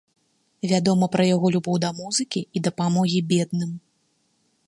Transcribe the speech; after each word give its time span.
Вядома 0.69 1.09
пра 1.15 1.25
яго 1.35 1.51
любоў 1.57 1.75
да 1.83 1.89
музыкі 1.99 2.41
і 2.59 2.63
дапамогі 2.71 3.19
бедным. 3.35 3.71